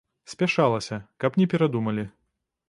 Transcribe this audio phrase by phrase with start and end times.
[0.31, 2.09] Спяшалася, каб не перадумалі.